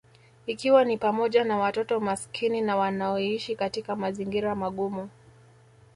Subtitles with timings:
[0.47, 5.09] Ikiwa ni pamoja na watoto maskini na wanaoishi katika mazingira magumu